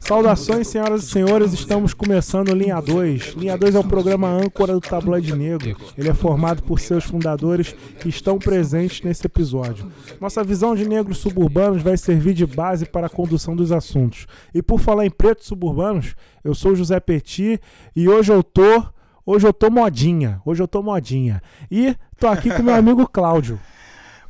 [0.00, 3.34] Saudações, senhoras e senhores, estamos começando Linha 2.
[3.36, 5.76] Linha 2 é o programa âncora do Tabloide Negro.
[5.96, 9.90] Ele é formado por seus fundadores que estão presentes nesse episódio.
[10.20, 14.26] Nossa visão de negros suburbanos vai servir de base para a condução dos assuntos.
[14.54, 17.60] E por falar em pretos suburbanos, eu sou José Petit
[17.94, 18.84] e hoje eu tô.
[19.26, 20.40] Hoje eu tô modinha.
[20.44, 21.42] Hoje eu tô modinha.
[21.70, 23.58] E tô aqui com meu amigo Cláudio.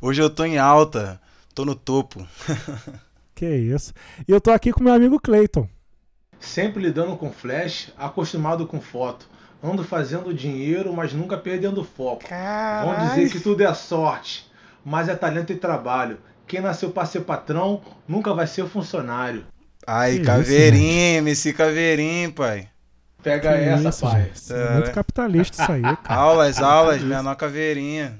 [0.01, 1.19] Hoje eu tô em alta,
[1.53, 2.25] tô no topo.
[3.35, 3.93] Que isso.
[4.25, 5.67] E eu tô aqui com meu amigo Clayton.
[6.39, 9.27] Sempre lidando com flash, acostumado com foto.
[9.61, 12.23] Ando fazendo dinheiro, mas nunca perdendo foco.
[12.29, 14.49] Vão dizer que tudo é sorte,
[14.85, 16.19] mas é talento e trabalho.
[16.47, 19.43] Quem nasceu para ser patrão nunca vai ser funcionário.
[19.85, 22.69] Ai, Que isso, caveirinho, MC Caveirinho, pai.
[23.21, 24.31] Pega Que essa, isso, pai.
[24.51, 24.93] é muito É.
[24.93, 26.21] capitalista isso aí, cara.
[26.21, 28.17] Aulas, aulas, menor caveirinha.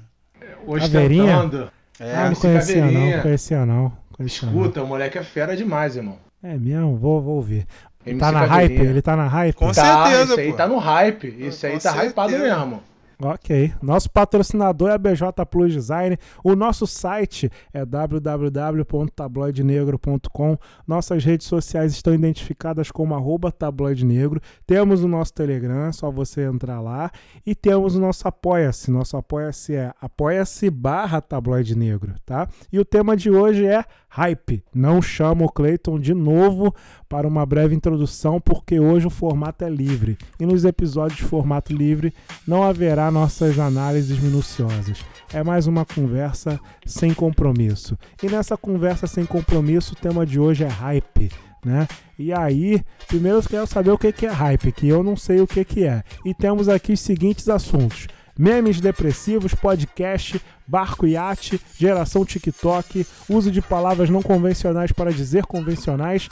[0.66, 1.36] Caveirinha?
[1.38, 1.70] Ostentando.
[1.98, 3.16] É, ah, não conhecia não, Caveirinha.
[3.16, 3.92] não conhecia não.
[4.12, 4.54] Conhecia não.
[4.58, 6.18] Escuta, o moleque é fera demais, irmão.
[6.42, 6.96] É mesmo?
[6.96, 7.66] Vou, vou ouvir.
[8.04, 8.78] Ele MC tá na Caveirinha.
[8.80, 8.90] hype?
[8.90, 9.54] Ele tá na hype?
[9.54, 10.56] Com Tá, certeza, isso aí pô.
[10.56, 11.36] tá no hype.
[11.38, 12.56] Isso Com aí tá hypado certeza.
[12.58, 12.82] mesmo.
[13.22, 13.72] Ok.
[13.80, 16.18] Nosso patrocinador é a BJ Plus Design.
[16.44, 20.58] O nosso site é www.tabloidenegro.com.
[20.86, 24.38] Nossas redes sociais estão identificadas como arroba tabloide negro.
[24.66, 27.10] Temos o nosso Telegram, só você entrar lá.
[27.46, 28.90] E temos o nosso Apoia-se.
[28.90, 32.46] Nosso Apoia-se é apoia-se barra tabloide negro, tá?
[32.70, 34.62] E o tema de hoje é hype.
[34.74, 36.74] Não chamo o Clayton de novo
[37.08, 40.16] para uma breve introdução, porque hoje o formato é livre.
[40.40, 42.12] E nos episódios de formato livre
[42.46, 45.04] não haverá nossas análises minuciosas.
[45.32, 47.98] É mais uma conversa sem compromisso.
[48.22, 51.30] E nessa conversa sem compromisso, o tema de hoje é hype.
[51.64, 51.88] Né?
[52.18, 55.46] E aí, primeiro eu quero saber o que é hype, que eu não sei o
[55.46, 56.02] que é.
[56.24, 58.06] E temos aqui os seguintes assuntos:
[58.38, 66.28] memes depressivos, podcast, barco iate, geração TikTok, uso de palavras não convencionais para dizer convencionais,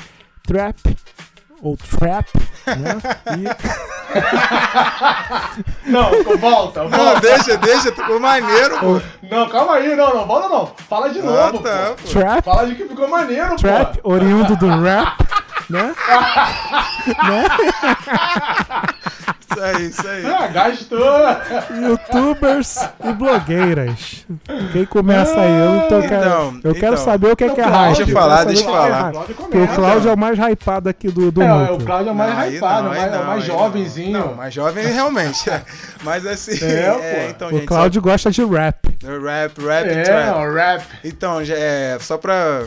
[0.46, 0.78] trap
[1.64, 2.26] ou trap,
[2.66, 3.00] né?
[5.86, 7.20] Não, volta, Não, volta.
[7.20, 9.00] deixa, deixa, ficou maneiro, pô.
[9.22, 10.66] Não, calma aí, não, não, volta não.
[10.88, 12.02] Fala de Ah, novo, tá, pô.
[12.02, 12.08] pô.
[12.08, 14.12] E trap, Fala de que ficou maneiro, trap, pô.
[14.12, 15.16] oriundo do rap,
[15.70, 15.94] né?
[17.24, 17.44] né?
[19.54, 20.26] Isso aí, isso aí.
[20.26, 21.00] Ah, gastou.
[21.88, 24.26] Youtubers e blogueiras.
[24.72, 25.50] Quem começa aí?
[25.60, 26.96] Eu, então, Então, quero, eu quero então.
[27.04, 27.96] saber o que é, que é hype.
[27.96, 29.12] deixa eu falar, deixa o eu é é falar.
[29.12, 29.68] Porque o.
[29.68, 31.76] Cláudio é o mais hypado aqui do, do É, núcleo.
[31.76, 34.12] o Cláudio é o mais Não, hypado, não, mais, não, mais jovenzinho.
[34.12, 35.50] Não, mais jovem realmente.
[36.02, 37.30] Mas assim, É, pô.
[37.30, 38.76] então, O gente, Cláudio gosta de rap.
[39.02, 40.36] rap, rap, É, trap.
[40.38, 40.84] o rap.
[41.04, 42.64] Então, já é, só pra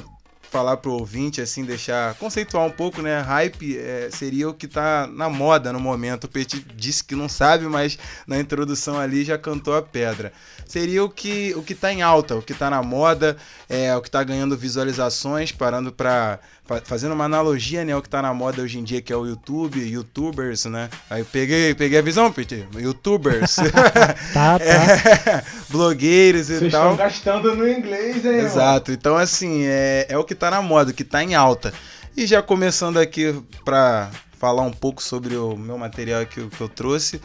[0.52, 3.20] falar pro ouvinte, assim, deixar conceituar um pouco, né?
[3.22, 6.24] Hype é, seria o que tá na moda no momento.
[6.24, 10.32] O Petit disse que não sabe, mas na introdução ali já cantou a pedra.
[10.66, 13.38] Seria o que, o que tá em alta, o que tá na moda,
[13.70, 16.40] é, o que tá ganhando visualizações, parando pra.
[16.66, 17.96] fa- Fazendo uma analogia, né?
[17.96, 20.90] O que tá na moda hoje em dia, que é o YouTube, youtubers, né?
[21.10, 22.66] Aí peguei, peguei a visão, Petit.
[22.76, 23.56] Youtubers.
[24.34, 24.64] Tá, tá.
[24.64, 26.92] é, blogueiros e Vocês tal.
[26.92, 28.40] estão gastando no inglês, hein?
[28.40, 28.92] Exato.
[28.92, 31.74] Então, assim, é, é o que tá na moda, que tá em alta.
[32.16, 33.34] E já começando aqui
[33.66, 34.10] pra
[34.40, 37.22] falar um pouco sobre o meu material que, eu- que eu trouxe.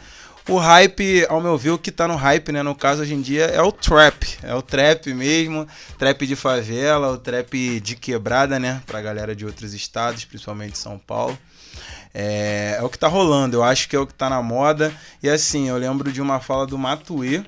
[0.49, 2.61] O hype, ao meu ver, o que tá no hype, né?
[2.61, 4.37] No caso, hoje em dia, é o trap.
[4.43, 5.65] É o trap mesmo.
[5.97, 8.81] Trap de favela, o trap de quebrada, né?
[8.85, 11.37] Pra galera de outros estados, principalmente São Paulo.
[12.13, 14.93] É, é o que tá rolando, eu acho que é o que tá na moda.
[15.21, 17.41] E assim, eu lembro de uma fala do Matuê.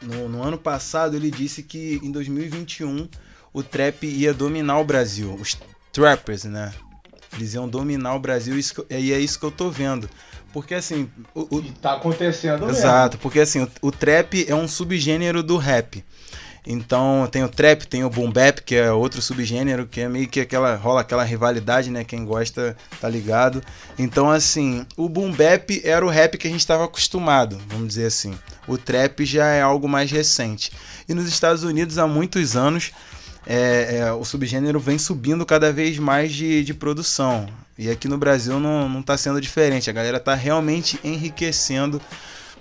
[0.00, 3.08] No, no ano passado, ele disse que em 2021
[3.58, 5.34] o trap ia dominar o Brasil.
[5.40, 5.56] Os
[5.92, 6.72] trappers, né?
[7.34, 8.58] Eles iam dominar o Brasil
[8.90, 10.08] e é isso que eu tô vendo.
[10.52, 12.78] Porque assim, o- o, E tá acontecendo mesmo.
[12.78, 16.02] Exato, porque assim, o, o trap é um subgênero do rap.
[16.66, 20.28] Então tem o trap, tem o boom bap, que é outro subgênero, que é meio
[20.28, 22.04] que aquela rola aquela rivalidade, né?
[22.04, 23.62] Quem gosta tá ligado.
[23.98, 28.06] Então assim, o boom bap era o rap que a gente estava acostumado, vamos dizer
[28.06, 28.36] assim.
[28.66, 30.70] O trap já é algo mais recente.
[31.08, 32.90] E nos Estados Unidos há muitos anos
[33.46, 37.46] é, é, o subgênero vem subindo cada vez mais de, de produção.
[37.78, 39.88] E aqui no Brasil não, não tá sendo diferente.
[39.88, 42.00] A galera tá realmente enriquecendo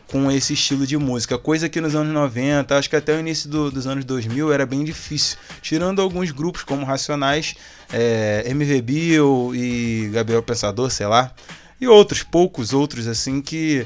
[0.07, 1.37] com esse estilo de música.
[1.37, 4.65] Coisa que nos anos 90, acho que até o início do- dos anos 2000 era
[4.65, 5.37] bem difícil.
[5.61, 7.55] Tirando alguns grupos como Racionais,
[7.91, 8.83] é, MV
[9.55, 11.31] e Gabriel Pensador, sei lá.
[11.81, 13.85] E outros, poucos outros assim que,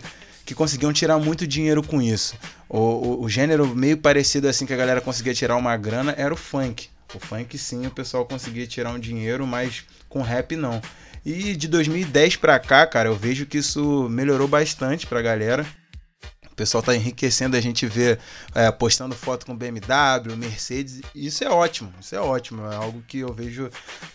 [0.52, 2.36] que conseguiam tirar muito dinheiro com isso.
[2.68, 6.34] O, o, o gênero meio parecido assim que a galera conseguia tirar uma grana era
[6.34, 6.90] o funk.
[7.16, 10.82] O funk sim, o pessoal conseguia tirar um dinheiro, mas com rap não.
[11.26, 15.66] E de 2010 pra cá, cara, eu vejo que isso melhorou bastante pra galera.
[16.62, 18.20] O pessoal tá enriquecendo, a gente vê
[18.54, 21.02] é, postando foto com BMW, Mercedes.
[21.16, 22.64] Isso é ótimo, isso é ótimo.
[22.72, 23.68] É algo que eu vejo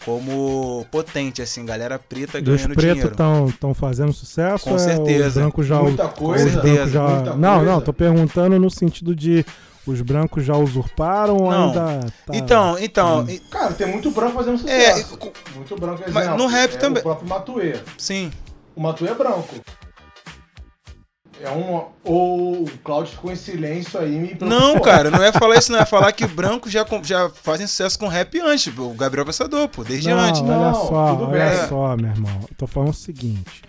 [0.05, 3.49] como potente, assim, galera preta E os ganhando pretos dinheiro.
[3.49, 4.63] estão fazendo sucesso?
[4.63, 5.27] Com é certeza.
[5.27, 7.09] Os brancos já, Muita os coisa, brancos já...
[7.09, 7.73] muita Não, coisa.
[7.73, 9.45] não, tô perguntando no sentido de
[9.85, 11.67] os brancos já usurparam ou Não.
[11.71, 12.33] ainda tá...
[12.33, 13.39] Então, então, Hum.
[13.51, 15.17] Cara, tem muito branco fazendo É, sucesso.
[15.17, 16.39] co- muito branco, Mas exemplo.
[16.45, 17.75] no rap é também- O próprio Matuê.
[17.99, 18.31] sim.
[18.77, 19.55] O Matuê é branco.
[21.47, 21.85] É um.
[22.05, 24.49] Ou o Claudio ficou em silêncio aí me preocupou.
[24.49, 25.79] Não, cara, não é falar isso, não.
[25.79, 28.67] É falar que branco já, com- já fazem sucesso com rap antes.
[28.77, 30.41] O Gabriel Pensador, pô, desde Não, antes.
[30.41, 31.69] olha Não, só, tudo olha bem.
[31.69, 32.41] só, meu irmão.
[32.43, 33.63] Eu tô falando o seguinte.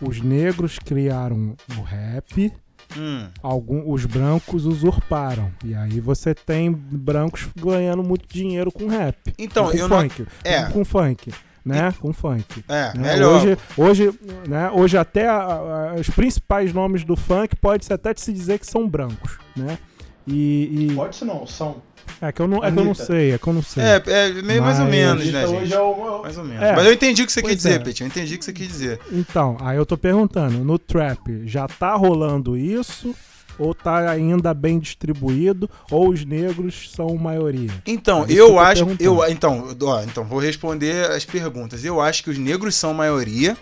[0.00, 2.52] Os negros criaram o rap,
[2.96, 3.28] Hum.
[3.42, 5.52] algum, os brancos usurparam.
[5.64, 9.16] E aí você tem brancos ganhando muito dinheiro com rap.
[9.38, 10.00] Então, com eu não.
[10.00, 10.26] funk.
[10.42, 10.62] É.
[10.64, 11.32] Com, com funk,
[11.64, 11.92] né?
[12.00, 12.64] Com funk.
[12.68, 13.12] É, né?
[13.14, 13.34] melhor.
[13.36, 14.18] Hoje, hoje,
[14.48, 14.70] né?
[14.72, 18.88] hoje até a- a- os principais nomes do funk pode-se até se dizer que são
[18.88, 19.78] brancos, né?
[20.26, 21.76] E, e- Pode ser não, são.
[22.20, 23.82] é que eu não, é que eu não sei, é que eu não sei.
[23.82, 25.74] É, é meio mais ou Mas- menos, Anitta né, hoje gente?
[25.74, 26.22] é o.
[26.22, 26.62] Mais ou menos.
[26.62, 26.76] É.
[26.76, 27.84] Mas eu entendi o que você Pois quis dizer, é.
[27.84, 28.00] Pet.
[28.02, 29.00] Eu entendi o que você quis dizer.
[29.10, 33.14] Então, aí eu tô perguntando, no trap já tá rolando isso?
[33.60, 35.68] Ou tá ainda bem distribuído?
[35.90, 37.70] Ou os negros são maioria?
[37.86, 38.86] Então, É eu eu acho.
[38.98, 41.84] Eu, então, ó, então, vou responder as perguntas.
[41.84, 43.56] Eu acho que os negros são maioria.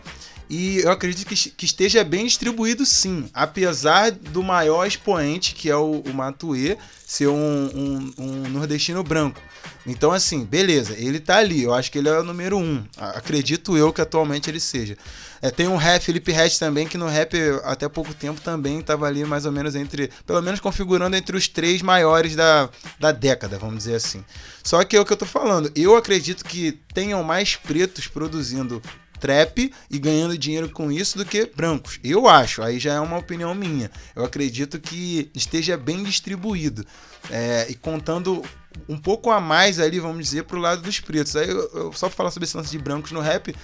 [0.50, 3.28] E eu acredito que, que esteja bem distribuído sim.
[3.34, 9.40] Apesar do maior expoente, que é o, o Matuê, ser um, um- um nordestino branco.
[9.86, 11.62] Então, assim, beleza, ele tá ali.
[11.62, 12.84] Eu acho que ele é o número um.
[12.96, 14.96] Acredito eu que atualmente ele seja.
[15.40, 19.06] É, tem um rap, Felipe Ret também, que no rap até pouco tempo também tava
[19.06, 20.10] ali mais ou menos entre.
[20.26, 22.68] Pelo menos configurando entre os três maiores da,
[22.98, 24.24] da década, vamos dizer assim.
[24.64, 25.70] Só que é o que eu tô falando.
[25.76, 28.82] Eu acredito que tenham mais pretos produzindo
[29.18, 31.98] trap e ganhando dinheiro com isso do que brancos.
[32.02, 33.90] Eu acho, aí já é uma opinião minha.
[34.14, 36.84] Eu acredito que esteja bem distribuído.
[37.30, 38.42] É, e contando
[38.88, 41.34] um pouco a mais ali, vamos dizer, pro lado dos pretos.
[41.36, 43.54] Aí eu, eu- só pra falar sobre esse lance de brancos no rap,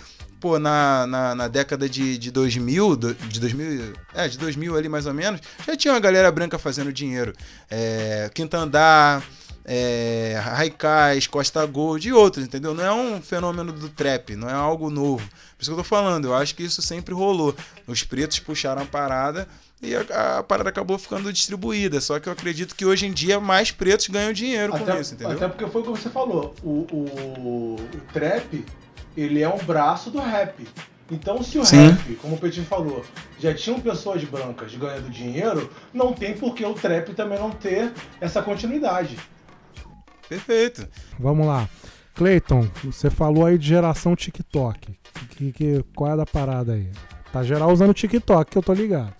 [0.40, 4.88] pô, na, na, na década de, de 2000, do- de 2000, é, de 2000 ali
[4.88, 7.32] mais ou menos, já tinha uma galera branca fazendo dinheiro.
[7.70, 9.22] É, Quinta Andar,
[9.64, 12.74] é, Raikais, Costa Gold e outros, entendeu?
[12.74, 15.26] Não é um fenômeno do trap, não é algo novo.
[15.26, 17.54] Por isso que eu tô falando, eu acho que isso sempre rolou.
[17.86, 19.48] Os pretos puxaram a parada
[19.82, 22.00] e a, a parada acabou ficando distribuída.
[22.00, 25.14] Só que eu acredito que hoje em dia mais pretos ganham dinheiro com Até, isso,
[25.14, 25.36] entendeu?
[25.36, 26.54] até porque foi o que você falou.
[26.62, 28.64] O, o, o trap,
[29.16, 30.66] ele é um braço do rap.
[31.10, 31.88] Então, se o Sim.
[31.88, 33.04] rap, como o Petit falou,
[33.38, 37.92] já tinham pessoas brancas ganhando dinheiro, não tem por que o trap também não ter
[38.20, 39.18] essa continuidade.
[40.28, 40.86] Perfeito.
[41.18, 41.68] Vamos lá.
[42.14, 44.96] Cleiton, você falou aí de geração TikTok.
[45.30, 46.88] Que, que- qual é a da parada aí?
[47.32, 49.12] Tá geral usando TikTok, que eu tô ligado.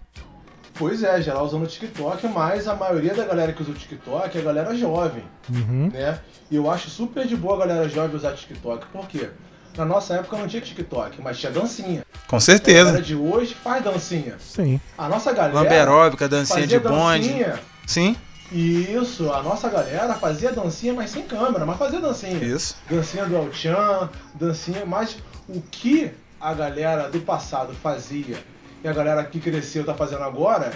[0.74, 4.36] Pois é, geral usando o TikTok, mas a maioria da galera que usa o TikTok
[4.36, 5.88] é a galera jovem, Uhum.
[5.92, 6.18] né?
[6.50, 8.86] E eu acho super de boa a galera jovem usar TikTok.
[8.92, 9.28] Por quê?
[9.76, 12.04] Na nossa época não tinha TikTok, mas tinha dancinha.
[12.28, 12.84] Com A certeza.
[12.86, 14.36] galera de hoje faz dancinha.
[14.40, 14.80] Sim.
[14.98, 17.28] A nossa galera Lamberóbica, dancinha fazia de bonde.
[17.28, 17.60] dancinha.
[17.86, 18.16] Sim,
[18.52, 22.43] Isso, a nossa galera fazia dancinha, mas sem câmera, mas fazia dancinha.
[22.44, 22.76] isso.
[22.88, 25.17] Dancinha do El-Chan, dancinha, mas
[25.49, 28.38] o que a galera do passado fazia
[28.82, 30.73] e a galera que cresceu tá fazendo agora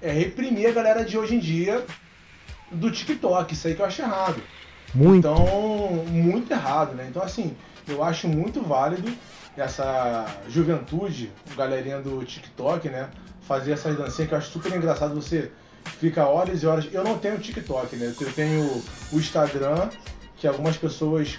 [0.00, 1.84] é reprimir a galera de hoje em dia
[2.70, 4.42] do TikTok, isso aí que eu acho errado.
[4.94, 5.18] Muito.
[5.18, 7.06] Então, muito errado, né?
[7.08, 7.54] Então, assim,
[7.86, 9.12] eu acho muito válido
[9.56, 13.10] essa juventude, galerinha do TikTok, né?
[13.42, 15.14] Fazer essas dancinhas que eu acho super engraçado.
[15.14, 15.52] Você
[15.98, 16.88] fica horas e horas.
[16.92, 18.14] Eu não tenho TikTok, né?
[18.20, 18.82] Eu tenho
[19.12, 19.88] o Instagram,
[20.36, 21.38] que algumas pessoas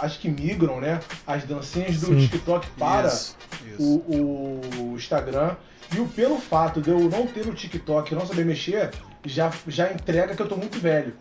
[0.00, 1.00] acho que migram, né?
[1.26, 2.20] As dancinhas do Sim.
[2.20, 3.82] TikTok para Isso, isso.
[3.82, 5.56] o, o Instagram.
[5.94, 8.90] E o, pelo fato de eu não ter o TikTok e não saber mexer,
[9.24, 11.14] já, já entrega que eu tô muito velho,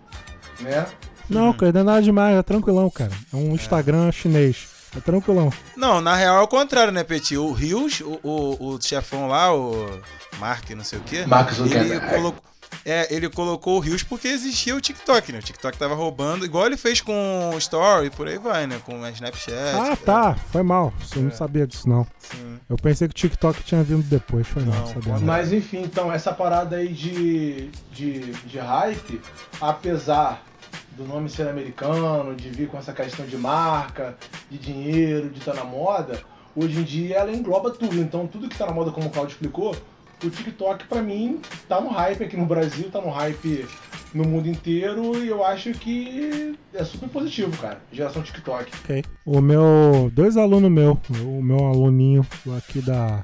[0.59, 0.87] né?
[1.29, 3.11] Não, cara, não é nada demais, é tranquilão, cara.
[3.33, 4.67] É um Instagram chinês.
[4.95, 5.51] É tranquilão.
[5.75, 7.37] Não, na real é o contrário, né, Petit?
[7.37, 9.99] O Rios, o, o, o chefão lá, o
[10.39, 12.41] Mark, não sei o quê, Mark ele colocou,
[12.85, 15.39] é, ele colocou o Rios porque existia o TikTok, né?
[15.39, 18.79] O TikTok tava roubando, igual ele fez com o Story e por aí vai, né?
[18.85, 19.75] Com a Snapchat.
[19.75, 20.35] Ah, é, tá.
[20.51, 20.93] Foi mal.
[20.99, 21.31] Você não É.
[21.31, 22.05] sabia disso, não.
[22.19, 22.59] sim.
[22.69, 24.47] Eu pensei que o TikTok tinha vindo depois.
[24.47, 25.25] Foi mal, Não, sabia pô, não.
[25.25, 29.19] Mas enfim, então essa parada aí de, de, de hype,
[29.59, 30.43] apesar
[30.91, 34.15] do nome ser americano, de vir com essa questão de marca,
[34.49, 36.21] de dinheiro, de estar na moda,
[36.55, 37.99] hoje em dia ela engloba tudo.
[37.99, 39.75] Então tudo que tá na moda, como o Claudio explicou,
[40.23, 43.65] o TikTok pra mim tá no hype aqui no Brasil, tá no hype
[44.13, 47.79] no mundo inteiro e eu acho que é super positivo, cara.
[47.91, 48.71] Geração TikTok.
[48.83, 49.03] Ok.
[49.25, 50.09] O meu.
[50.13, 52.25] Dois alunos meu, o meu aluninho
[52.57, 53.23] aqui da,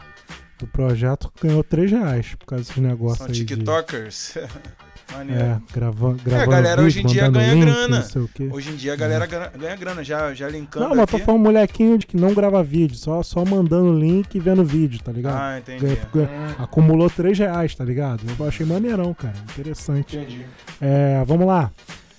[0.61, 3.33] O projeto ganhou 3 reais por causa desses negócios São aí.
[3.33, 4.37] de- tiktokers.
[5.11, 5.41] Maneiro.
[5.43, 6.51] É, grava, gravando.
[6.51, 7.99] galera hoje em dia ganha link, grana.
[7.99, 8.49] Não sei o quê.
[8.51, 11.25] Hoje em dia a galera gra- ganha grana, já, já linkando Não, mas tô aqui.
[11.25, 15.11] falando molequinho de que não grava vídeo, só, só mandando link e vendo vídeo, tá
[15.11, 15.35] ligado?
[15.37, 15.81] Ah, entendi.
[15.85, 18.21] Ganha- ganha- acumulou 3 reais, tá ligado?
[18.39, 19.35] Eu achei maneirão, cara.
[19.51, 20.17] Interessante.
[20.17, 20.45] Entendi.
[20.79, 21.71] É, vamos lá.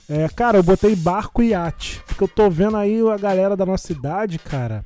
[0.08, 2.02] É, cara, eu botei barco e iate.
[2.06, 4.84] Porque eu tô vendo aí a galera da nossa cidade, cara,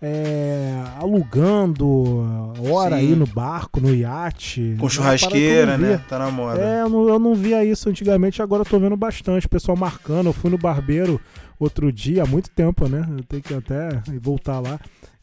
[0.00, 2.24] é, alugando
[2.70, 3.02] hora Sim.
[3.02, 4.76] aí no barco, no iate.
[4.78, 6.00] Com churrasqueira, né?
[6.08, 6.60] Tá na moda.
[6.60, 9.46] É, eu não, eu não via isso antigamente, agora eu tô vendo bastante.
[9.46, 10.26] O pessoal marcando.
[10.26, 11.20] Eu fui no barbeiro
[11.58, 13.06] outro dia, há muito tempo, né?
[13.16, 14.78] Eu tenho que até voltar lá.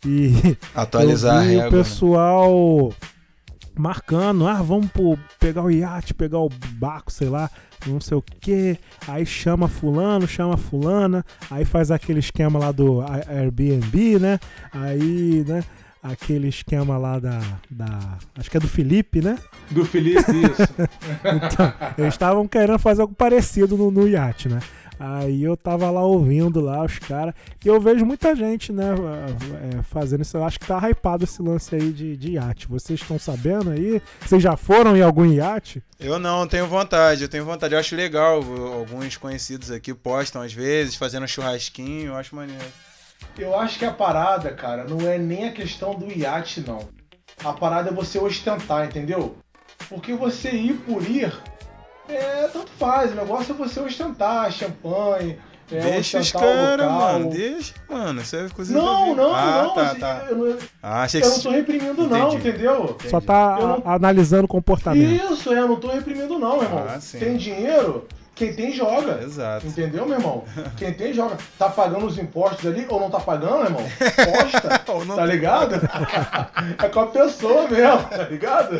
[0.05, 1.67] E Atualizar eu a vi régua.
[1.67, 1.71] o
[2.89, 2.95] né?
[3.77, 7.49] Marcando, ah, vamos pro, pegar o iate, pegar o barco, sei lá,
[7.85, 8.77] não sei o que.
[9.07, 14.39] Aí chama fulano, chama fulana, aí faz aquele esquema lá do Airbnb, né?
[14.71, 15.63] Aí, né?
[16.01, 18.17] Aquele esquema lá da, da.
[18.37, 19.39] Acho que é do Felipe, né?
[19.71, 20.61] Do Felipe, isso.
[21.25, 24.59] Então, eles estavam querendo fazer algo parecido no, no iate, né?
[24.99, 27.33] Aí eu tava lá ouvindo lá os caras.
[27.63, 28.93] E eu vejo muita gente, né,
[29.79, 30.37] é, fazendo isso.
[30.37, 32.67] Eu acho que tá hypado esse lance aí de, de iate.
[32.67, 34.01] Vocês estão sabendo aí?
[34.21, 35.83] Vocês já foram em algum iate?
[35.99, 37.73] Eu não, tenho vontade, eu tenho vontade.
[37.73, 38.43] Eu acho legal.
[38.73, 42.65] Alguns conhecidos aqui postam às vezes, fazendo churrasquinho, eu acho maneiro.
[43.37, 46.87] Eu acho que a parada, cara, não é nem a questão do iate, não.
[47.43, 49.37] A parada é você ostentar, entendeu?
[49.89, 51.33] Porque você ir por ir,
[52.09, 53.11] é, tanto faz.
[53.11, 55.39] O negócio é você ostentar champanhe,
[55.71, 57.29] é, deixa os caras, mano.
[57.31, 58.21] Deixa, mano.
[58.21, 59.73] Isso é coisa Não, não, ah, não.
[59.73, 60.25] tá, assim, tá.
[60.29, 62.49] Eu, não Ah, achei eu não tô reprimindo, não, Entendi.
[62.49, 62.97] entendeu?
[63.09, 65.33] Só tá não- analisando o comportamento.
[65.33, 66.85] Isso, é, eu não tô reprimindo, não, irmão.
[66.87, 67.17] Ah, sim.
[67.17, 69.21] tem dinheiro, quem tem joga.
[69.23, 69.65] Exato.
[69.65, 70.43] Entendeu, meu irmão?
[70.77, 71.37] Quem tem joga.
[71.57, 73.81] Tá pagando os impostos ali ou não tá pagando, irmão?
[73.81, 74.81] Posta.
[74.91, 75.75] Ou não tá ligado?
[76.83, 78.79] é com a pessoa mesmo, tá ligado?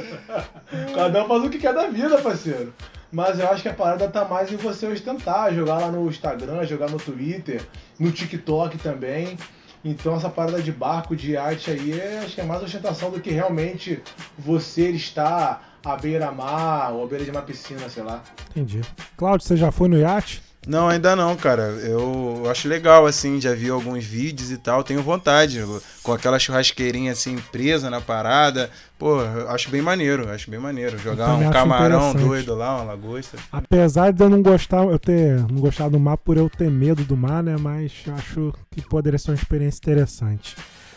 [0.94, 2.74] Cada um faz o que quer da vida, parceiro.
[3.16, 6.66] Mas eu acho que a parada tá mais em você ostentar, jogar lá no Instagram,
[6.66, 7.66] jogar no Twitter,
[7.98, 9.38] no TikTok também.
[9.86, 13.22] Então essa parada de barco, de arte aí, é, acho que é mais ostentação do
[13.22, 14.04] que realmente
[14.38, 18.22] você está à beira-mar ou à beira de uma piscina, sei lá.
[18.50, 18.82] Entendi.
[19.16, 20.44] Cláudio, você já foi no iate?
[20.68, 21.64] Não, ainda não, cara.
[21.64, 24.84] Eu acho legal, assim, já vi alguns vídeos e tal.
[24.84, 25.64] Tenho vontade,
[26.02, 28.70] com aquela churrasqueirinha assim, presa na parada.
[28.98, 30.98] Pô, eu acho bem maneiro, acho bem maneiro.
[30.98, 33.38] Jogar um camarão doido lá, uma lagosta.
[33.52, 37.04] Apesar de eu não gostar, eu ter não gostar do mar por eu ter medo
[37.04, 37.56] do mar, né?
[37.60, 40.56] Mas acho que poderia ser uma experiência interessante.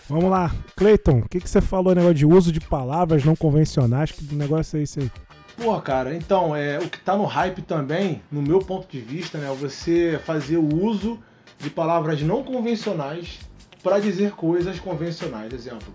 [0.08, 4.10] Vamos lá, Cleiton, o que, que você falou negócio de uso de palavras não convencionais?
[4.10, 5.10] Que negócio é esse aí?
[5.60, 9.38] Pô, cara, então, é, o que tá no hype também, no meu ponto de vista,
[9.38, 11.18] né, é você fazer o uso
[11.58, 13.40] de palavras não convencionais
[13.82, 15.52] para dizer coisas convencionais.
[15.52, 15.92] Exemplo,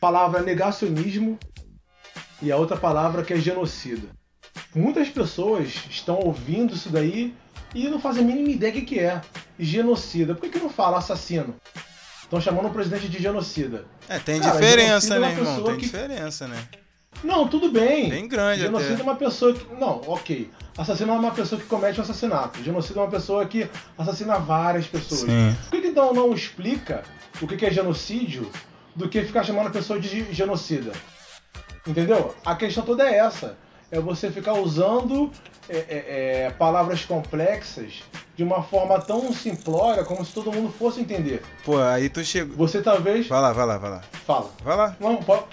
[0.00, 1.36] palavra negacionismo
[2.40, 4.06] e a outra palavra que é genocida.
[4.72, 7.34] Muitas pessoas estão ouvindo isso daí
[7.74, 9.20] e não fazem a mínima ideia do que é.
[9.58, 10.34] Genocida.
[10.34, 11.56] Por que, que não fala assassino?
[12.22, 13.86] Estão chamando o presidente de genocida.
[14.08, 15.64] É, tem Cara, diferença, é né, irmão?
[15.64, 16.56] Tem que- diferença, né?
[17.24, 18.10] Não, tudo bem.
[18.10, 19.02] Bem grande Genocida é até.
[19.02, 19.74] uma pessoa que.
[19.74, 20.50] Não, ok.
[20.76, 22.62] Assassino é uma pessoa que comete um assassinato.
[22.62, 25.20] Genocida é uma pessoa que assassina várias pessoas.
[25.22, 25.56] Sim.
[25.70, 27.02] Por que, então não explica
[27.40, 28.50] o que que é genocídio
[28.94, 30.92] do que ficar chamando a pessoa de genocida?
[31.86, 32.34] Entendeu?
[32.44, 33.56] A questão toda é essa.
[33.90, 35.30] É você ficar usando
[35.68, 38.02] é, é, é, palavras complexas
[38.36, 41.42] de uma forma tão simplória como se todo mundo fosse entender.
[41.64, 42.56] Pô, aí tu chegou.
[42.56, 43.28] Você talvez.
[43.28, 44.02] Vai lá, vai lá, vai lá.
[44.26, 44.50] Fala.
[44.64, 44.96] Vai lá.
[44.98, 45.44] Não, pode,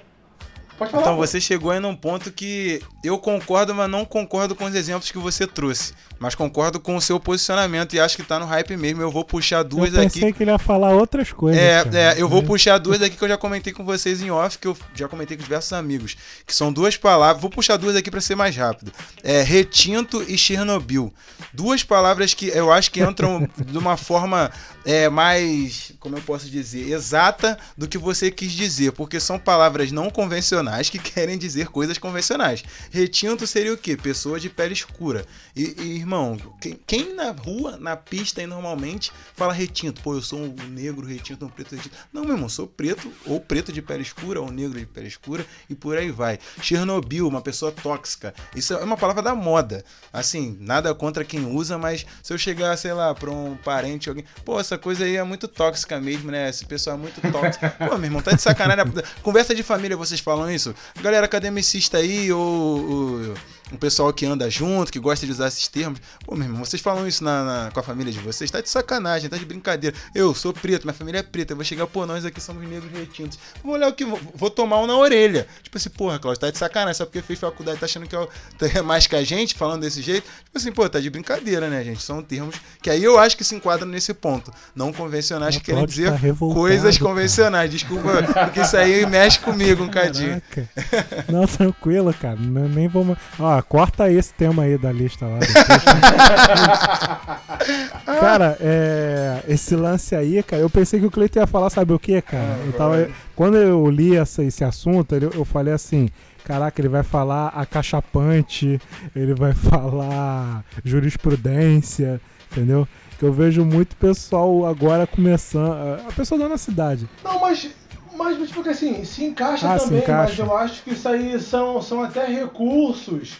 [0.81, 1.03] pode falar.
[1.03, 1.25] Então pô.
[1.25, 5.17] você chegou aí num ponto que eu concordo, mas não concordo com os exemplos que
[5.17, 5.93] você trouxe.
[6.19, 9.01] Mas concordo com o seu posicionamento e acho que tá no hype mesmo.
[9.01, 10.33] Eu vou puxar duas eu pensei aqui.
[10.37, 11.59] que ele ia falar outras coisas.
[11.61, 11.97] É, cara.
[11.97, 12.45] é, eu vou É.
[12.45, 15.35] puxar duas aqui que eu já comentei com vocês em off, que eu já comentei
[15.35, 16.15] com diversos amigos.
[16.45, 17.41] Que são duas palavras.
[17.41, 18.91] Vou puxar duas aqui pra ser mais rápido.
[19.23, 21.11] É retinto e Chernobyl.
[21.53, 24.51] Duas palavras que eu acho que entram de uma forma
[24.85, 28.91] é, mais, como eu posso dizer, exata do que você quis dizer.
[28.91, 32.63] Porque são palavras não convencionais que querem dizer coisas convencionais.
[32.91, 33.97] Retinto seria o quê?
[33.97, 35.25] Pessoa de pele escura.
[35.55, 40.01] E, e, irmão, quem, quem na rua, na pista aí normalmente fala retinto?
[40.01, 41.95] Pô, eu sou um negro retinto, um preto retinto.
[42.13, 45.45] Não, meu irmão, sou preto, ou preto de pele escura, ou negro de pele escura,
[45.69, 46.39] e por aí vai.
[46.61, 48.33] Chernobyl, uma pessoa tóxica.
[48.55, 49.83] Isso é uma palavra da moda.
[50.11, 54.25] Assim, nada contra quem usa, mas se eu chegar, sei lá, pra um parente, alguém,
[54.45, 56.49] pô, essa coisa aí é muito tóxica mesmo, né?
[56.49, 57.65] Esse pessoal é muito tóxico.
[57.87, 58.85] Pô, meu irmão, tá de sacanagem.
[59.21, 60.60] Conversa de família, vocês falam isso?
[61.01, 63.33] Galera academicista aí, ou, ou
[63.71, 65.99] um pessoal que anda junto, que gosta de usar esses termos.
[66.25, 68.69] Pô, meu irmão, vocês falam isso na, na- com a família de vocês, tá de
[68.69, 69.95] sacanagem, tá de brincadeira.
[70.13, 72.91] Eu sou preto, minha família é preta, eu vou chegar, pô, nós aqui somos negros
[72.91, 73.39] retintos.
[73.63, 75.47] Vou olhar o que, vou, vou tomar um na orelha.
[75.63, 78.19] Tipo assim, porra, Cláudio, tá de sacanagem, só porque fez faculdade, tá achando que é
[78.19, 78.29] o-
[78.75, 80.23] é mais que a gente, falando desse jeito.
[80.25, 82.01] Tipo assim, pô, tá de brincadeira, né, gente?
[82.03, 84.51] São termos que aí eu acho que se enquadram nesse ponto.
[84.75, 86.19] Não convencionais que O querem dizer tá
[86.53, 87.09] coisas cara.
[87.09, 87.71] convencionais.
[87.71, 90.41] Desculpa, porque isso aí mexe comigo um cadinho.
[90.49, 91.25] Caraca.
[91.31, 92.35] Não, tranquilo, cara.
[92.37, 93.17] Não- nem vamos.
[93.39, 95.39] Ó, corta esse tema aí da lista lá.
[98.19, 101.99] cara, é, esse lance aí, cara, eu pensei que o Cleiton ia falar, sabe o
[101.99, 102.57] que, cara?
[102.65, 106.09] Eu tava, quando eu li essa, esse assunto, eu, eu falei assim.
[106.43, 108.81] Caraca, ele vai falar acachapante,
[109.15, 112.19] ele vai falar jurisprudência,
[112.51, 112.87] entendeu?
[113.19, 115.99] Que eu vejo muito pessoal agora começando.
[116.07, 117.07] A pessoa da nossa cidade.
[117.23, 117.69] Não, mas,
[118.17, 120.43] mas, porque assim, se encaixa Ah, se também, encaixa.
[120.43, 123.37] mas eu acho que isso aí são, são até recursos,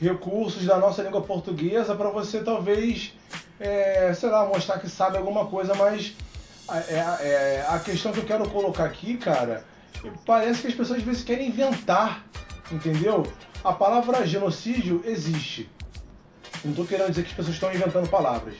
[0.00, 3.12] recursos da nossa língua portuguesa para você talvez,
[3.58, 6.14] é, sei lá, mostrar que sabe alguma coisa, mas
[6.68, 9.64] a, é, é, a questão que eu quero colocar aqui, cara,
[10.26, 12.24] parece que as pessoas às vezes querem inventar,
[12.70, 13.26] entendeu?
[13.62, 15.70] A palavra genocídio existe.
[16.64, 18.54] Não estou querendo dizer que as pessoas estão inventando palavras.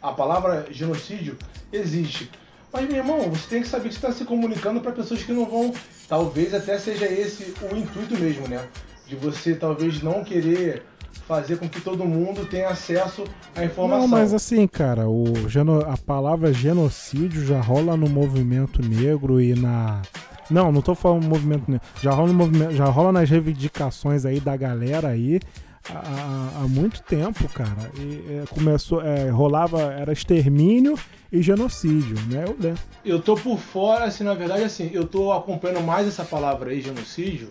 [0.00, 1.38] A palavra genocídio
[1.72, 2.30] existe.
[2.72, 5.32] Mas, meu irmão, você tem que saber que você está se comunicando para pessoas que
[5.32, 5.72] não vão.
[6.08, 8.66] Talvez até seja esse o intuito mesmo, né?
[9.06, 10.82] De você talvez não querer
[11.28, 14.00] fazer com que todo mundo tenha acesso à informação.
[14.02, 19.54] Não, mas assim, cara, o geno- a palavra genocídio já rola no movimento negro e
[19.54, 20.02] na.
[20.50, 21.86] Não, não tô falando movimento negro.
[22.02, 25.40] Já rola, no movimento, já rola nas reivindicações aí da galera aí
[25.88, 27.90] há, há- muito tempo, cara.
[27.98, 30.98] E, é, começou, é, rolava, era extermínio
[31.32, 32.44] e genocídio, né?
[32.46, 32.80] Eu lembro.
[33.04, 36.80] Eu tô por fora, assim, na verdade, assim, eu tô acompanhando mais essa palavra aí,
[36.82, 37.48] genocídio,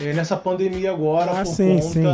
[0.00, 2.06] eh, nessa pandemia agora, Ah, por sim, conta sim.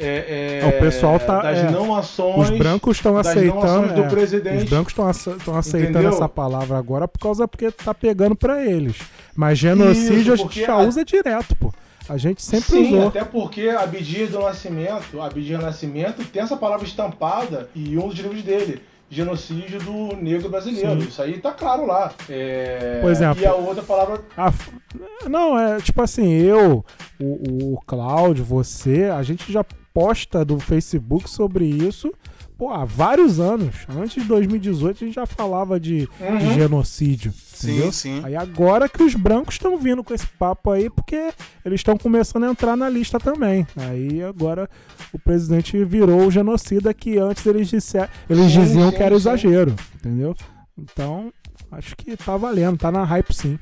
[0.00, 2.50] é, é, É, o pessoal tá- das é, não ações.
[2.50, 3.94] Os brancos estão aceitando.
[3.94, 4.64] do é, presidente.
[4.64, 6.10] os brancos estão aceitando Entendeu?
[6.10, 8.96] essa palavra agora por causa porque tá pegando pra eles.
[9.34, 11.72] Mas genocídio Isso, a gente já a- usa direto, pô.
[12.08, 13.08] A gente sempre Sim, usou.
[13.08, 18.18] até porque Abdias do Nascimento, Abdias do Nascimento tem essa palavra estampada e um dos
[18.18, 18.80] livros dele,
[19.10, 21.00] genocídio do negro brasileiro.
[21.02, 21.08] Sim.
[21.08, 22.12] Isso aí tá claro lá.
[22.28, 24.70] É, Por exemplo, e a outra palavra f-
[25.28, 26.84] não, é tipo assim, eu,
[27.20, 32.12] o, o Cláudio, você, a gente já posta do Facebook sobre isso
[32.58, 33.76] pô, há vários anos.
[33.88, 36.54] Antes de 2018 a gente já falava de, de Uhum.
[36.54, 37.32] genocídio.
[37.32, 37.92] Sim, entendeu?
[37.92, 38.20] sim.
[38.24, 41.32] Aí agora que os brancos estão vindo com esse papo aí, porque
[41.64, 43.66] eles estão começando a entrar na lista também.
[43.76, 44.68] Aí agora
[45.12, 49.14] o presidente virou o genocida que antes eles, disser, eles Sim, diziam sim, que era
[49.14, 49.20] sim.
[49.20, 50.34] exagero, entendeu?
[50.76, 51.32] Então,
[51.72, 53.58] acho que tá valendo, tá na hype sim.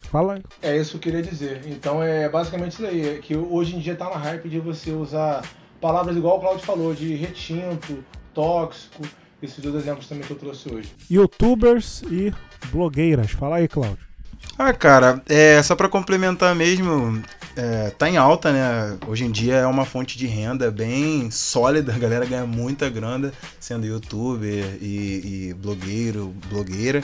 [0.00, 0.42] Fala aí.
[0.60, 1.62] É isso que eu queria dizer.
[1.66, 3.08] Então é basicamente isso aí.
[3.08, 5.42] é que hoje em dia tá na hype de você usar
[5.82, 9.02] palavras igual o Claudio falou, de retinto, tóxico,
[9.42, 10.94] esses dois exemplos também que eu trouxe hoje.
[11.10, 12.32] Youtubers e
[12.70, 13.32] blogueiras.
[13.32, 13.98] Fala aí, Cláudio.
[14.56, 17.20] Ah, cara, é, só pra complementar mesmo,
[17.56, 18.98] é, tá em alta, né?
[19.08, 23.32] Hoje em dia é uma fonte de renda bem sólida, a galera ganha muita grana
[23.58, 27.02] sendo youtuber e, e blogueiro, blogueira.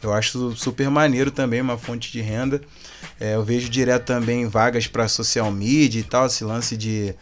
[0.00, 2.60] Eu acho super maneiro também, uma fonte de renda.
[3.18, 7.14] É, eu vejo direto também vagas para social media e tal, esse lance de,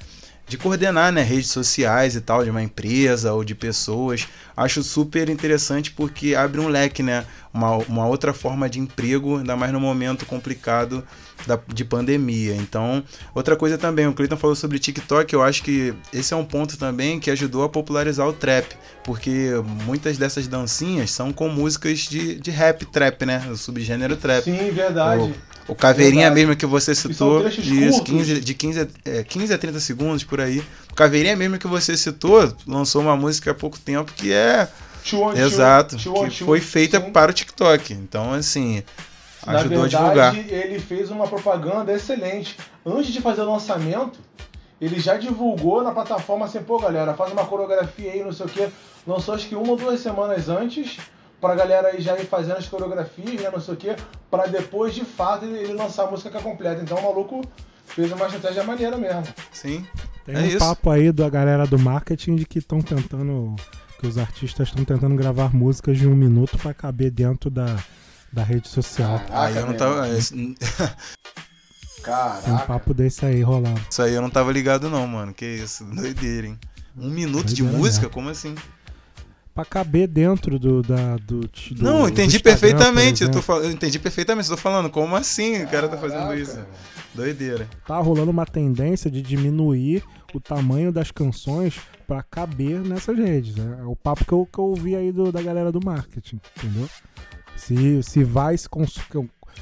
[0.50, 4.26] de coordenar né, redes sociais e tal, de uma empresa ou de pessoas.
[4.56, 7.24] Acho super interessante porque abre um leque, né?
[7.54, 11.04] Uma, uma outra forma de emprego, ainda mais no momento complicado
[11.46, 12.56] da, de pandemia.
[12.56, 16.44] Então, outra coisa também, o Cleiton falou sobre TikTok, eu acho que esse é um
[16.44, 18.66] ponto também que ajudou a popularizar o trap,
[19.04, 19.52] porque
[19.86, 23.48] muitas dessas dancinhas são com músicas de, de rap trap, né?
[23.52, 24.42] O subgênero trap.
[24.42, 25.22] Sim, verdade.
[25.22, 26.40] O Caveirinha Verdade.
[26.40, 28.14] mesmo que você citou, trechos isso, curtos.
[28.14, 30.62] 15, de 15 a, é, 15 a 30 segundos por aí.
[30.90, 34.68] O Caveirinha mesmo que você citou, lançou uma música há pouco tempo que é
[35.02, 37.92] Tchu, tchu, exato, tchu, que foi feita para o TikTok.
[37.94, 38.82] Então, assim,
[39.46, 40.36] ajudou verdade, a divulgar.
[40.36, 42.56] ele fez uma propaganda excelente.
[42.84, 44.18] Antes de fazer o lançamento,
[44.80, 48.48] ele já divulgou na plataforma assim, pô, galera, faz uma coreografia aí, não sei o
[48.48, 48.68] quê.
[49.06, 50.98] Lançou acho que uma ou duas semanas antes,
[51.40, 53.96] pra galera aí já ir fazendo as coreografias, né, não sei o quê,
[54.30, 56.82] pra depois, de fato, ele, ele lançar a música que é completa.
[56.82, 57.42] Então o maluco
[57.86, 59.24] fez uma estratégia maneira mesmo.
[59.52, 59.86] Sim,
[60.24, 60.58] Tem É um isso.
[60.58, 63.56] papo aí da galera do marketing de que estão tentando.
[63.98, 67.66] que os artistas estão tentando gravar músicas de um minuto pra caber dentro da,
[68.32, 69.20] da rede social.
[69.30, 70.08] aí eu não tava.
[70.16, 70.54] esse- Tem
[71.98, 72.66] um Caraca.
[72.66, 73.80] papo desse aí rolando.
[73.90, 75.34] Isso aí eu não tava ligado, não, mano.
[75.34, 76.58] Que isso, doideira, hein?
[76.96, 78.00] Um minuto de Doideira música?
[78.06, 78.14] mesmo.
[78.14, 78.54] Como assim?
[79.60, 80.82] Pra caber dentro do.
[80.82, 81.50] Da, do, do
[81.82, 83.22] Não, do entendi Instagram, perfeitamente.
[83.24, 84.50] Eu, tô eu entendi perfeitamente.
[84.50, 86.58] Eu tô falando, como assim o cara tá fazendo Caraca, isso?
[87.14, 87.68] Doideira.
[87.86, 91.74] Tá rolando uma tendência de diminuir o tamanho das canções
[92.06, 93.56] pra caber nessas redes.
[93.56, 93.78] né?
[93.80, 96.88] É o papo que eu, que eu ouvi aí do- da galera do marketing, entendeu?
[97.56, 98.98] Se, se vai se, cons-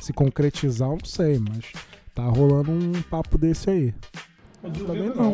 [0.01, 1.65] se concretizar, eu não sei, mas
[2.15, 3.95] tá rolando um papo desse aí.
[4.63, 5.15] Não Também não.
[5.17, 5.33] não.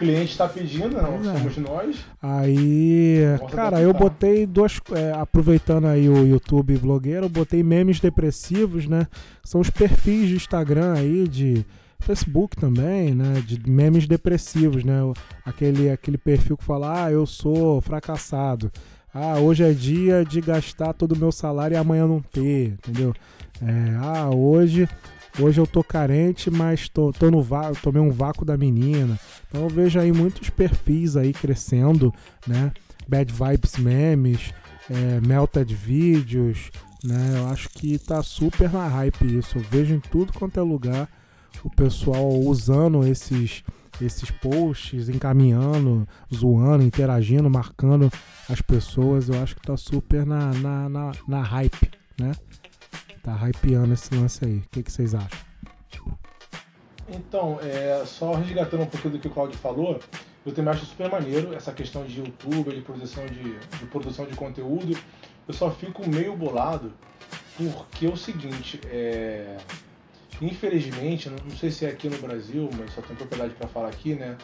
[0.00, 1.22] Cliente está pedindo, não é.
[1.22, 1.96] somos nós.
[2.22, 3.18] Aí,
[3.52, 4.08] cara, eu adaptar.
[4.08, 4.80] botei duas.
[4.92, 9.06] é, aproveitando aí o YouTube blogueiro, eu botei memes depressivos, né?
[9.44, 11.66] São os perfis de Instagram aí, de
[11.98, 13.42] Facebook também, né?
[13.46, 15.00] De memes depressivos, né?
[15.44, 18.72] Aquele, aquele perfil que fala, ah, eu sou fracassado.
[19.12, 23.12] Ah, hoje é dia de gastar todo o meu salário e amanhã não ter, entendeu?
[23.60, 24.88] É, ah, hoje.
[25.38, 29.18] Hoje eu tô carente, mas tô, tô no vácuo, tomei um vácuo da menina.
[29.48, 32.12] Então eu vejo aí muitos perfis aí crescendo,
[32.46, 32.72] né?
[33.08, 34.52] Bad Vibes Memes,
[34.90, 36.70] é, Melted Vídeos,
[37.04, 37.34] né?
[37.36, 39.58] Eu acho que tá super na hype isso.
[39.58, 41.08] Eu vejo em tudo quanto é lugar
[41.64, 43.62] o pessoal usando esses,
[44.00, 48.10] esses posts, encaminhando, zoando, interagindo, marcando
[48.48, 49.28] as pessoas.
[49.28, 52.32] Eu acho que tá super na, na, na, na hype, né?
[53.22, 54.58] Tá hypeando esse lance aí.
[54.58, 55.50] O que, que vocês acham?
[57.08, 59.98] Então, é, só resgatando um pouquinho do que o Claudio falou,
[60.46, 64.34] eu também acho super maneiro essa questão de YouTube, de produção de, de produção de
[64.36, 64.96] conteúdo.
[65.46, 66.92] Eu só fico meio bolado
[67.56, 69.56] porque é o seguinte, é,
[70.40, 74.14] infelizmente, não sei se é aqui no Brasil, mas só tenho propriedade para falar aqui,
[74.14, 74.38] né?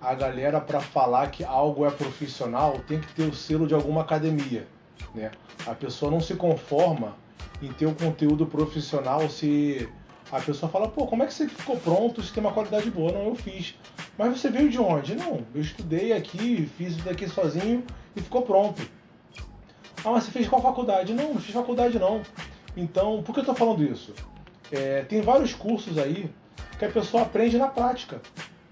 [0.00, 4.02] A galera para falar que algo é profissional tem que ter o selo de alguma
[4.02, 4.66] academia,
[5.14, 5.30] né?
[5.66, 7.16] A pessoa não se conforma
[7.62, 9.88] em ter um conteúdo profissional se
[10.30, 13.12] a pessoa fala, pô, como é que você ficou pronto se tem uma qualidade boa?
[13.12, 13.74] Não, eu fiz.
[14.16, 15.14] Mas você veio de onde?
[15.14, 18.82] Não, eu estudei aqui, fiz isso daqui sozinho e ficou pronto.
[20.04, 21.12] Ah, mas você fez qual faculdade?
[21.12, 22.22] Não, não fiz faculdade não.
[22.76, 24.14] Então, por que eu tô falando isso?
[24.70, 26.30] É, tem vários cursos aí
[26.78, 28.20] que a pessoa aprende na prática.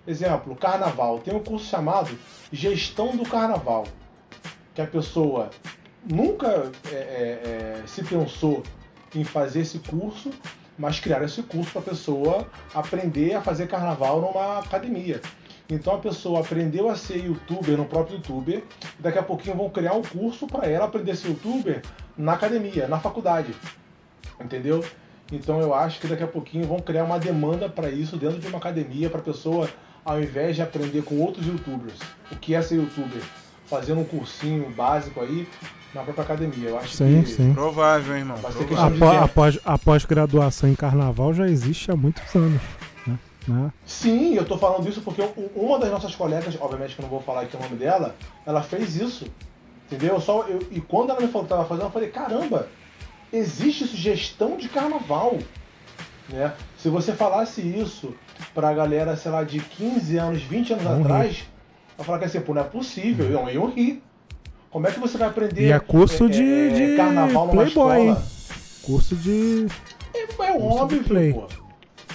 [0.07, 1.18] Exemplo, carnaval.
[1.18, 2.16] Tem um curso chamado
[2.53, 3.85] Gestão do Carnaval.
[4.75, 5.51] Que a pessoa
[6.05, 8.62] nunca é, é, é, se pensou
[9.16, 10.31] em fazer esse curso,
[10.79, 15.20] mas criaram esse curso para a pessoa aprender a fazer carnaval numa academia.
[15.68, 18.62] Então a pessoa aprendeu a ser youtuber no próprio youtuber,
[19.00, 21.83] daqui a pouquinho vão criar um curso para ela aprender a ser youtuber
[22.16, 23.55] na academia, na faculdade.
[24.40, 24.85] Entendeu?
[25.33, 28.46] Então eu acho que daqui a pouquinho vão criar uma demanda para isso dentro de
[28.46, 29.68] uma academia para a pessoa,
[30.05, 31.98] ao invés de aprender com outros youtubers,
[32.31, 33.22] o que é ser youtuber,
[33.64, 35.48] fazendo um cursinho básico aí
[35.94, 36.68] na própria academia.
[36.70, 37.55] Eu acho Sim, que sim.
[37.55, 38.37] Provável, hein, irmão.
[38.38, 38.66] Provável.
[38.66, 39.29] questão de A, tempo.
[39.35, 42.61] pós, a pós-graduação em carnaval já existe há muitos anos.
[43.07, 43.18] Né?
[43.49, 43.72] Né?
[43.85, 45.22] Sim, eu tô falando isso porque
[45.55, 48.62] uma das nossas colegas, obviamente que eu não vou falar aqui o nome dela, ela
[48.62, 49.27] fez isso.
[49.87, 50.20] Entendeu?
[50.20, 52.68] Só eu, e quando ela me falou que tava fazendo, eu falei, caramba,
[53.33, 55.38] existe isso, gestão de carnaval.
[56.29, 56.53] Né?
[56.77, 58.12] Se você falasse isso
[58.53, 61.01] pra galera, sei lá, de 15 anos, 20 anos rir.
[61.01, 61.44] atrás,
[61.96, 64.03] eu falar que assim, pô, não é possível, eu iam rir.
[64.70, 67.62] Como é que você vai aprender E é curso é, de, é, de carnaval numa
[67.62, 68.16] Playboy, hein?
[68.83, 69.66] Curso de.
[70.14, 71.33] É, é óbvio, play.
[71.33, 71.46] pô.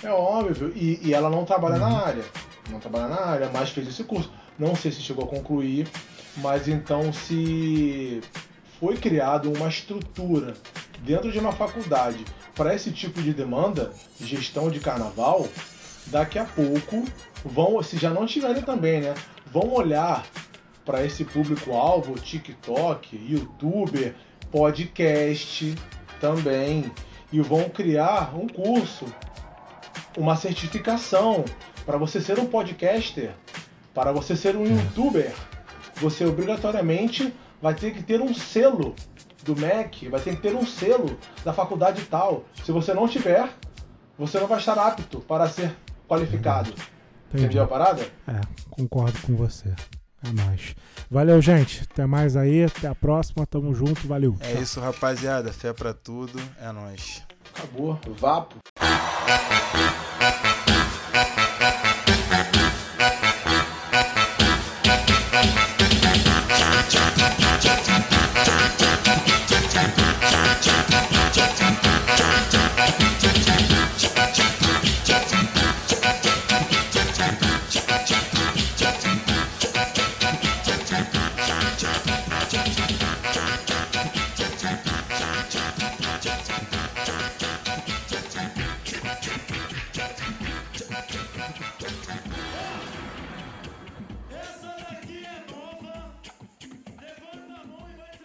[0.03, 0.71] É óbvio.
[0.75, 1.89] E, e ela não trabalha Uhum.
[1.89, 2.23] na área.
[2.69, 4.31] Não trabalha na área, mas fez esse curso.
[4.57, 5.87] Não sei se chegou a concluir,
[6.37, 8.21] mas então se
[8.79, 10.53] foi criado uma estrutura
[11.03, 12.23] dentro de uma faculdade
[12.55, 15.47] para esse tipo de demanda, gestão de carnaval,
[16.07, 17.03] daqui a pouco
[17.43, 19.13] vão, se já não tiverem também, né,
[19.51, 20.23] vão olhar
[20.85, 24.15] para esse público-alvo, TikTok, YouTuber,
[24.51, 25.75] podcast
[26.19, 26.91] também,
[27.31, 29.05] e vão criar um curso,
[30.17, 31.45] uma certificação
[31.85, 33.31] para você ser um podcaster,
[33.93, 35.33] para você ser um YouTuber,
[35.95, 38.95] você obrigatoriamente vai ter que ter um selo
[39.43, 42.43] do MEC, vai ter que ter um selo da faculdade tal.
[42.63, 43.49] Se você não tiver,
[44.17, 45.75] você não vai estar apto para ser
[46.07, 46.69] qualificado.
[46.69, 47.45] Entendi.
[47.45, 48.01] Entendeu a parada?
[48.27, 49.73] É, concordo com você.
[50.23, 50.75] É nóis.
[51.09, 51.87] Valeu, gente.
[51.91, 52.63] Até mais aí.
[52.63, 53.45] Até a próxima.
[53.45, 54.07] Tamo junto.
[54.07, 54.35] Valeu.
[54.39, 55.51] É isso, rapaziada.
[55.51, 56.39] Fé pra tudo.
[56.59, 57.23] É nóis.
[57.53, 57.99] Acabou.
[58.17, 58.55] Vapo.